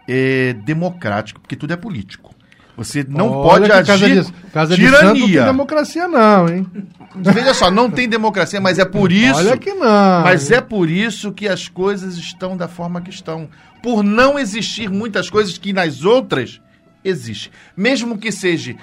é, 0.07 0.53
democrático 0.53 1.39
porque 1.39 1.55
tudo 1.55 1.73
é 1.73 1.77
político. 1.77 2.33
Você 2.77 3.05
não 3.07 3.29
Olha 3.31 3.67
pode 3.67 3.71
agir 3.71 3.85
casa 3.85 4.09
de, 4.09 4.33
casa 4.51 4.75
de 4.75 4.89
santo 4.89 5.03
não 5.03 5.13
tem 5.13 5.21
tirania. 5.21 5.45
democracia 5.45 6.07
não, 6.07 6.49
hein? 6.49 6.67
Veja 7.15 7.53
só, 7.53 7.69
não 7.69 7.91
tem 7.91 8.07
democracia, 8.07 8.61
mas 8.61 8.79
é 8.79 8.85
por 8.85 9.11
isso. 9.11 9.39
Olha 9.39 9.57
que 9.57 9.73
não. 9.73 10.21
Mas 10.23 10.49
é 10.49 10.61
por 10.61 10.89
isso 10.89 11.31
que 11.31 11.47
as 11.47 11.67
coisas 11.67 12.15
estão 12.17 12.55
da 12.55 12.67
forma 12.67 13.01
que 13.01 13.09
estão. 13.09 13.49
Por 13.83 14.03
não 14.03 14.39
existir 14.39 14.89
muitas 14.89 15.29
coisas 15.29 15.57
que 15.57 15.73
nas 15.73 16.03
outras 16.03 16.61
existem. 17.03 17.51
Mesmo 17.75 18.17
que 18.17 18.31
seja 18.31 18.75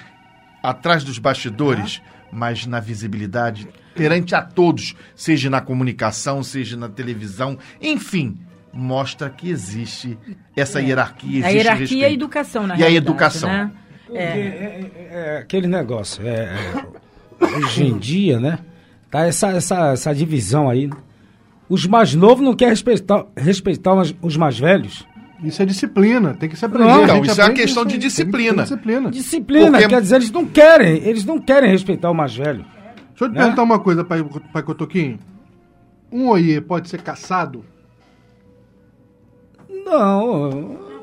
atrás 0.61 1.03
dos 1.03 1.17
bastidores, 1.17 2.01
mas 2.31 2.65
na 2.65 2.79
visibilidade, 2.79 3.67
perante 3.95 4.35
a 4.35 4.41
todos, 4.41 4.95
seja 5.15 5.49
na 5.49 5.61
comunicação, 5.61 6.43
seja 6.43 6.77
na 6.77 6.89
televisão, 6.89 7.57
enfim, 7.81 8.37
mostra 8.73 9.29
que 9.29 9.49
existe 9.49 10.17
essa 10.55 10.81
hierarquia, 10.81 11.39
existe 11.39 11.45
a 11.45 11.49
hierarquia 11.51 11.97
e 11.99 12.05
a 12.05 12.11
educação, 12.11 12.67
na 12.67 12.77
E 12.77 12.83
a 12.83 12.91
educação. 12.91 13.49
Né? 13.49 13.71
É, 14.13 14.23
é- 14.23 14.91
é 15.11 15.37
aquele 15.39 15.67
negócio. 15.67 16.25
é- 16.27 16.49
é, 17.41 17.45
hoje 17.57 17.83
em 17.85 17.97
dia, 17.97 18.39
né? 18.39 18.59
Tá 19.09 19.25
essa, 19.25 19.49
essa, 19.49 19.91
essa 19.93 20.13
divisão 20.13 20.69
aí. 20.69 20.89
Os 21.67 21.85
mais 21.85 22.13
novos 22.15 22.43
não 22.43 22.55
querem 22.55 22.71
respeitar, 22.73 23.25
respeitar 23.37 23.93
os, 23.93 24.15
os 24.21 24.35
mais 24.37 24.57
velhos. 24.57 25.05
Isso 25.43 25.61
é 25.61 25.65
disciplina, 25.65 26.33
tem 26.33 26.49
que 26.49 26.57
se 26.57 26.65
aprender. 26.65 26.89
Não, 26.89 26.99
A 27.01 27.03
então, 27.03 27.21
isso 27.23 27.39
é 27.39 27.45
uma 27.45 27.53
questão 27.53 27.85
de 27.85 27.97
disciplina. 27.97 28.63
disciplina. 28.63 29.09
Disciplina, 29.11 29.71
Porque- 29.71 29.87
quer 29.87 30.01
dizer, 30.01 30.15
eles 30.17 30.31
não 30.31 30.45
querem, 30.45 30.97
eles 31.07 31.23
não 31.25 31.39
querem 31.39 31.69
respeitar 31.71 32.09
o 32.11 32.13
mais 32.13 32.35
velho. 32.35 32.65
Deixa 33.09 33.25
eu 33.25 33.29
te 33.29 33.33
Né? 33.35 33.41
perguntar 33.41 33.63
uma 33.63 33.79
coisa, 33.79 34.03
pai, 34.03 34.23
pai 34.51 34.63
Cotoquinho. 34.63 35.17
Um 36.11 36.27
oiê 36.29 36.59
pode 36.59 36.89
ser 36.89 37.01
caçado? 37.01 37.63
Não. 39.89 40.49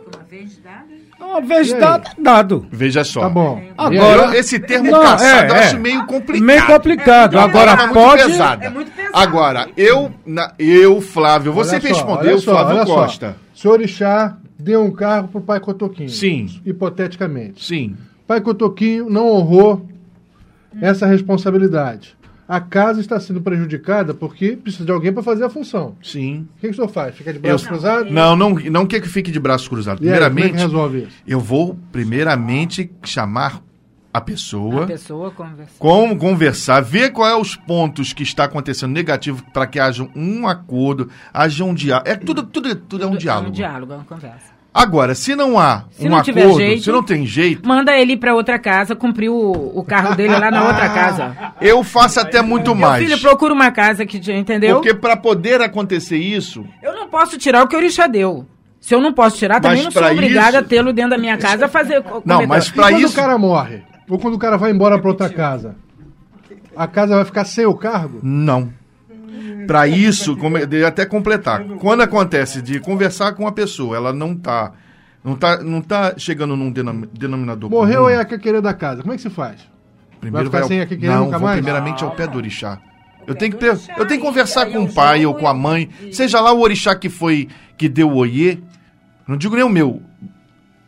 Uma 0.07 0.23
vez 0.31 0.59
dada. 0.63 0.87
Uma 1.19 1.41
vez 1.41 1.73
dado, 1.73 2.11
dado. 2.19 2.67
Veja 2.71 3.03
só. 3.03 3.21
Tá 3.23 3.29
bom. 3.29 3.61
Agora- 3.77 4.27
Eu- 4.27 4.35
esse 4.35 4.59
termo 4.61 4.91
Não, 4.91 5.03
caçado 5.03 5.49
eu 5.53 5.57
é, 5.57 5.59
acho 5.65 5.77
é. 5.77 5.79
meio 5.79 6.07
complicado. 6.07 6.45
Meio 6.47 6.67
complicado. 6.67 7.37
É 7.37 7.41
Agora 7.41 7.89
pode. 7.89 8.23
pesada. 8.25 8.65
É 8.67 8.71
muito 8.71 8.91
pesado. 8.93 9.17
Agora, 9.17 9.69
eu, 9.77 10.13
na- 10.25 10.53
eu 10.59 11.01
Flávio, 11.01 11.53
você 11.53 11.81
só, 11.81 11.89
respondeu, 11.89 12.39
só, 12.39 12.53
Flávio 12.53 12.77
olha 12.77 12.87
só. 12.87 12.95
Costa. 12.95 13.37
Senhor 13.55 13.75
Orixá 13.75 14.37
deu 14.59 14.85
um 14.85 14.91
carro 14.91 15.29
pro 15.29 15.41
pai 15.41 15.59
Cotoquinho. 15.59 16.11
Sim. 16.11 16.49
Hipoteticamente. 16.65 17.65
Sim. 17.65 17.97
Pai 18.27 18.41
Cotoquinho 18.41 19.09
não 19.09 19.27
honrou 19.29 19.87
essa 20.81 21.07
responsabilidade. 21.07 22.16
A 22.49 22.61
casa 22.61 23.01
está 23.01 23.19
sendo 23.19 23.41
prejudicada 23.41 24.15
porque 24.15 24.57
precisa 24.57 24.85
de 24.85 24.93
alguém 24.93 25.13
para 25.13 25.23
fazer 25.23 25.45
a 25.45 25.51
função. 25.51 25.97
Sim. 26.03 26.47
O 26.57 26.61
que, 26.61 26.67
que 26.69 26.73
o 26.73 26.75
senhor 26.75 26.89
faz? 26.89 27.17
Fica 27.17 27.33
de 27.33 27.39
braço 27.41 27.65
Eu- 27.65 27.69
cruzado? 27.69 28.11
Não, 28.11 28.37
não, 28.37 28.51
não 28.51 28.87
quer 28.87 29.01
que 29.01 29.09
fique 29.09 29.31
de 29.33 29.41
braços 29.41 29.67
cruzados. 29.67 30.01
E 30.05 30.09
aí, 30.09 30.15
como 30.15 30.25
é 30.25 30.29
que 30.29 30.35
Primeiramente, 30.35 30.63
resolve 30.63 30.99
isso? 31.05 31.17
eu 31.27 31.41
vou 31.41 31.77
primeiramente 31.91 32.91
chamar 33.05 33.61
a 34.15 34.21
pessoa, 34.21 34.85
A 34.85 34.87
pessoa 34.87 35.31
conversa. 35.31 35.73
como 35.79 36.17
conversar, 36.17 36.81
ver 36.81 37.11
qual 37.11 37.29
é 37.29 37.37
os 37.39 37.55
pontos 37.55 38.13
que 38.15 38.23
está 38.23 38.45
acontecendo 38.45 38.93
negativo 38.93 39.45
para 39.53 39.67
que 39.67 39.79
haja 39.79 40.09
um 40.17 40.47
acordo, 40.49 41.11
haja 41.35 41.65
um 41.65 41.75
diálogo. 41.75 42.09
É 42.09 42.17
tudo, 42.17 42.43
tudo, 42.45 42.75
tudo 42.77 43.05
é 43.05 43.07
um 43.07 43.15
É 43.15 43.19
diálogo. 43.19 43.49
um 43.49 43.53
diálogo, 43.53 43.93
é 43.93 43.97
uma 43.97 44.05
conversa. 44.05 44.56
Agora, 44.79 45.15
se 45.15 45.35
não 45.35 45.59
há 45.59 45.85
Se 45.93 46.07
um 46.07 46.11
não 46.11 46.23
tiver 46.23 46.43
acordo, 46.43 46.59
jeito- 46.59 46.83
se 46.85 46.91
não 46.93 47.03
tem 47.03 47.25
jeito, 47.25 47.67
Manda 47.67 47.97
ele 47.99 48.15
para 48.17 48.35
outra 48.35 48.59
casa, 48.59 48.95
cumprir 48.95 49.31
o, 49.31 49.73
o 49.75 49.83
carro 49.83 50.15
dele 50.15 50.37
lá 50.37 50.51
na 50.51 50.67
outra 50.69 50.89
casa. 50.91 51.35
eu 51.63 51.83
faço 51.83 52.21
até 52.21 52.43
muito 52.43 52.75
Meu 52.75 52.87
mais. 52.87 53.03
filho, 53.03 53.19
procura 53.19 53.55
uma 53.55 53.71
casa 53.71 54.05
que 54.05 54.21
te 54.21 54.31
entendeu? 54.33 54.77
Porque 54.77 54.93
para 54.93 55.17
poder 55.17 55.63
acontecer 55.63 56.19
isso, 56.19 56.63
Eu 56.83 56.95
não 56.95 57.09
posso 57.09 57.39
tirar 57.39 57.63
o 57.65 57.69
que 57.69 57.75
o 57.75 57.79
Orixá 57.79 58.07
deu. 58.07 58.45
Se 58.79 58.95
eu 58.95 59.01
não 59.01 59.13
posso 59.15 59.39
tirar, 59.39 59.61
também 59.61 59.83
não 59.83 59.91
sou 59.91 60.05
obrigada 60.05 60.49
isso- 60.51 60.59
a 60.59 60.63
tê-lo 60.63 60.93
dentro 60.93 61.11
da 61.13 61.19
minha 61.19 61.39
casa 61.39 61.65
a 61.65 61.69
fazer. 61.69 62.05
Não, 62.25 62.47
mas 62.47 62.69
para 62.71 62.91
quando 62.91 63.01
isso 63.01 63.15
o 63.15 63.17
cara 63.17 63.39
morre? 63.39 63.83
Ou 64.09 64.19
quando 64.19 64.35
o 64.35 64.39
cara 64.39 64.59
vai 64.59 64.71
embora 64.71 64.99
para 64.99 65.09
outra 65.11 65.29
casa? 65.31 65.75
A 66.77 66.87
casa 66.87 67.17
vai 67.17 67.25
ficar 67.25 67.45
sem 67.45 67.65
o 67.65 67.75
cargo? 67.75 68.21
Não. 68.23 68.69
Para 69.67 69.87
isso, 69.89 70.37
até 70.87 71.05
completar. 71.07 71.63
Quando 71.79 72.03
acontece 72.03 72.61
de 72.63 72.81
conversar 72.81 73.33
com 73.33 73.47
a 73.47 73.53
pessoa, 73.53 73.97
ela 73.97 74.13
não 74.13 74.35
tá, 74.35 74.73
não 75.25 75.35
tá, 75.37 75.63
não 75.63 75.81
tá 75.81 76.15
chegando 76.17 76.57
num 76.57 76.71
denom- 76.71 77.05
denominador 77.13 77.69
Morreu 77.71 78.03
comum. 78.05 78.09
é 78.11 78.17
a 78.21 78.25
querer 78.25 78.61
da 78.61 78.73
casa. 78.75 79.03
Como 79.03 79.13
é 79.13 79.17
que 79.17 79.23
se 79.23 79.31
faz? 79.31 79.57
Primeiro 80.21 80.51
vai 80.51 80.61
ficar 80.61 80.65
ao- 80.65 80.69
sem 80.69 80.81
a 80.81 80.87
querer 80.87 81.07
Não, 81.09 81.25
nunca 81.27 81.39
vou 81.39 81.47
mais? 81.49 81.57
primeiramente 81.59 82.03
ao 82.05 82.11
pé 82.13 82.27
do 82.27 82.37
orixá. 82.39 82.81
Eu 83.27 83.35
tenho 83.35 83.53
que, 83.53 83.59
per- 83.59 83.77
eu 83.99 84.07
tenho 84.07 84.21
que 84.21 84.27
conversar 84.27 84.67
com 84.67 84.85
o 84.85 84.93
pai 84.93 85.27
ou 85.27 85.35
com 85.35 85.49
a 85.49 85.55
mãe, 85.55 85.91
seja 86.13 86.41
lá 86.41 86.53
o 86.53 86.61
orixá 86.61 86.95
que 86.95 87.09
foi 87.09 87.49
que 87.77 87.89
deu 87.89 88.09
o 88.09 88.17
oiê. 88.17 88.59
Não 89.27 89.37
digo 89.37 89.55
nem 89.57 89.65
o 89.65 89.69
meu. 89.69 90.01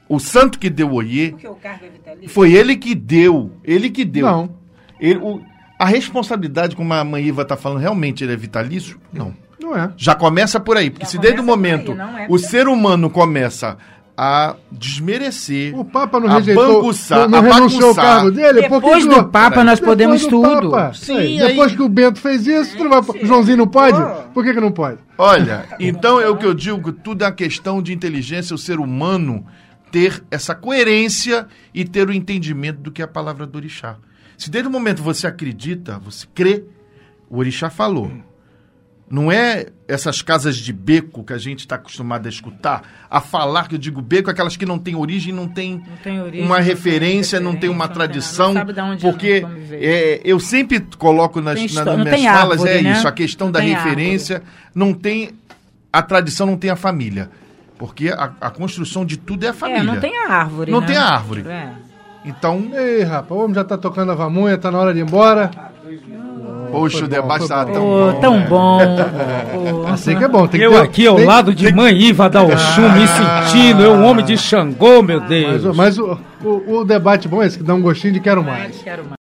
O 0.09 0.19
santo 0.21 0.59
que 0.59 0.71
deu 0.71 0.89
o 0.89 0.95
oiê. 0.95 1.35
Foi 2.29 2.53
ele 2.53 2.77
que 2.77 2.95
deu. 2.95 3.53
Ele 3.65 3.91
que 3.91 4.05
deu. 4.05 4.25
Não. 4.25 4.51
Ele, 5.01 5.19
o- 5.19 5.43
a 5.79 5.85
responsabilidade, 5.85 6.75
como 6.77 6.93
a 6.93 7.05
mãe 7.05 7.25
Iva 7.25 7.43
está 7.43 7.57
falando, 7.57 7.79
realmente 7.81 8.25
ele 8.25 8.33
é 8.33 8.37
vitalício? 8.37 8.99
Não. 9.13 9.33
Não 9.61 9.77
é. 9.77 9.91
Já 9.97 10.15
começa 10.15 10.59
por 10.61 10.77
aí. 10.77 10.89
Porque 10.91 11.07
se 11.07 11.19
desde 11.19 11.39
o 11.41 11.43
aí, 11.43 11.47
momento 11.47 11.95
não 11.95 12.17
é 12.19 12.27
o 12.29 12.39
ser 12.39 12.69
humano 12.69 13.11
começa 13.11 13.77
a 14.21 14.57
desmerecer, 14.73 15.79
O 15.79 15.85
Papa 15.85 16.19
não 16.19 16.29
a 16.29 16.35
rejeitou, 16.39 16.81
banguçar, 16.81 17.21
não, 17.21 17.29
não 17.29 17.39
a 17.39 17.55
renunciou 17.55 17.89
ao 17.91 17.95
bagunçar. 17.95 18.05
cargo 18.17 18.31
dele. 18.33 18.63
por 18.69 18.81
que 18.81 18.87
Depois 18.87 19.07
do 19.07 19.17
o- 19.21 19.29
Papa 19.29 19.63
nós 19.65 19.79
Depois 19.79 19.97
podemos 19.97 20.23
do 20.23 20.29
tudo. 20.29 20.71
Papa. 20.71 20.93
Sim, 20.95 21.17
Aí, 21.17 21.41
aí- 21.41 21.49
Depois 21.51 21.73
que 21.77 21.83
o 21.83 21.89
Bento 21.89 22.19
fez 22.19 22.45
isso, 22.47 22.77
não 22.83 22.91
vai- 22.91 23.23
o 23.23 23.27
Joãozinho 23.27 23.59
não 23.59 23.69
pode? 23.69 23.97
Por 24.35 24.43
que, 24.45 24.53
que 24.55 24.61
não 24.61 24.73
pode? 24.73 24.99
Olha, 25.17 25.67
então 25.79 26.21
é 26.21 26.29
o 26.29 26.37
que 26.37 26.45
eu 26.47 26.53
digo, 26.55 26.83
que 26.93 27.01
tudo 27.01 27.23
é 27.23 27.27
uma 27.27 27.33
questão 27.33 27.81
de 27.81 27.93
inteligência, 27.93 28.55
o 28.55 28.59
ser 28.59 28.81
humano 28.81 29.47
ter 29.93 30.21
essa 30.33 30.53
coerência 30.55 31.47
e 31.73 31.85
ter 31.85 32.09
o 32.09 32.13
entendimento 32.13 32.81
do 32.81 32.91
que 32.91 33.01
é 33.01 33.05
a 33.05 33.09
palavra 33.09 33.47
do 33.47 33.57
orixá. 33.57 33.97
Se 34.39 34.51
desde 34.51 34.69
o 34.69 34.73
momento 34.73 35.03
você 35.03 35.27
acredita, 35.27 35.99
você 35.99 36.27
crê, 36.35 36.65
o 37.29 37.37
orixá 37.39 37.69
falou. 37.69 38.11
Não 39.11 39.33
é 39.33 39.69
essas 39.89 40.21
casas 40.21 40.55
de 40.59 40.71
beco 40.71 41.25
que 41.25 41.33
a 41.33 41.39
gente 41.39 41.61
está 41.61 41.77
acostumado 41.77 42.27
a 42.27 42.29
escutar, 42.29 42.83
a 43.11 43.23
falar 43.23 43.67
que 43.67 43.75
eu 43.75 43.79
digo 43.79 44.03
beco, 44.03 44.29
aquelas 44.31 44.55
que 44.55 44.67
não 44.67 44.79
têm 44.79 44.95
origem, 44.95 45.33
não 45.33 45.49
origem, 46.23 46.45
uma 46.45 46.61
referência, 46.61 47.41
não 47.41 47.57
tem 47.57 47.71
uma 47.71 47.89
tradição, 47.89 48.53
nada, 48.53 48.67
não 48.67 48.67
sabe 48.67 48.73
de 48.75 48.81
onde 48.81 49.03
porque 49.03 49.47
é, 49.73 50.21
eu 50.23 50.39
sempre 50.39 50.81
coloco 50.99 51.41
nas, 51.41 51.55
Tem 51.55 51.63
na- 51.63 51.67
histó- 51.67 51.85
nas 51.97 52.05
minhas 52.19 52.37
falas 52.37 52.61
árvore, 52.61 52.71
é 52.79 52.83
né? 52.83 52.93
isso, 52.93 53.09
a 53.09 53.13
questão 53.13 53.47
Não 53.47 53.53
da 53.53 53.61
referência, 53.61 54.43
não 54.75 54.93
tem 54.93 55.31
a 55.91 56.03
tradição, 56.03 56.47
não 56.47 56.59
tem 56.59 56.69
a 56.69 56.77
família, 56.77 57.31
porque 57.79 58.11
a, 58.11 58.31
a 58.43 58.51
construção 58.51 59.07
de 59.07 59.17
tudo 59.17 59.47
é 59.47 59.49
a 59.49 59.55
família. 59.55 59.81
É, 59.81 59.85
não 59.85 59.99
tem 59.99 60.19
a 60.19 60.29
árvore, 60.31 60.71
Não 60.71 60.83
né? 60.83 60.87
tem 60.87 60.97
a 60.99 61.05
árvore. 61.09 61.45
É. 61.49 61.73
Então, 62.29 62.63
Ei, 62.75 63.03
rapaz, 63.03 63.31
o 63.31 63.45
homem 63.45 63.55
já 63.55 63.65
tá 63.65 63.77
tocando 63.79 64.13
a 64.13 64.15
vamunha, 64.15 64.57
tá 64.59 64.71
na 64.71 64.79
hora 64.79 64.93
de 64.93 65.01
ir 65.01 65.03
embora. 65.03 65.51
poxa, 66.71 67.07
o 67.07 67.09
debate 67.09 67.49
tá 67.49 67.65
tão 67.65 67.83
bom. 67.83 68.21
tão 68.21 68.37
né? 68.39 68.47
bom. 68.49 68.79
Ô, 69.83 69.87
Assim 69.89 70.15
que 70.17 70.25
é 70.25 70.29
bom. 70.29 70.47
Tem 70.47 70.61
que 70.61 70.67
Eu 70.67 70.73
ter- 70.73 70.81
aqui 70.83 71.07
ao 71.07 71.17
tem- 71.17 71.25
lado 71.25 71.55
de 71.55 71.73
Mãe 71.73 71.97
Iva 71.99 72.29
da 72.29 72.43
Oxum, 72.43 72.89
me 72.93 73.07
sentindo, 73.07 73.83
eu 73.83 73.93
um 73.95 74.05
homem 74.05 74.25
de 74.25 74.37
Xangô, 74.37 75.03
meu 75.03 75.21
Mas, 75.21 75.29
Deus. 75.29 75.65
o- 75.65 75.75
mas 75.75 75.99
o, 75.99 76.19
o, 76.45 76.79
o 76.81 76.85
debate 76.85 77.27
bom 77.27 77.43
é 77.43 77.47
esse, 77.47 77.57
que 77.59 77.65
dá 77.65 77.75
um 77.75 77.81
gostinho 77.81 78.13
de 78.13 78.21
quero 78.21 78.45
mais. 78.45 78.77
Quero 78.83 79.05
mais. 79.05 79.17